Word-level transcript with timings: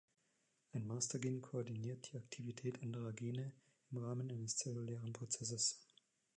Ein 0.71 0.87
Master-Gen 0.87 1.43
koordiniert 1.43 2.11
die 2.11 2.17
Aktivität 2.17 2.81
anderer 2.81 3.13
Gene, 3.13 3.51
im 3.91 3.99
Rahmen 3.99 4.31
eines 4.31 4.55
zellulären 4.57 5.13
Prozesses. 5.13 5.79